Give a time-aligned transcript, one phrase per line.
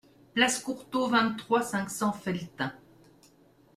[0.33, 2.73] Place Courtaud, vingt-trois, cinq cents Felletin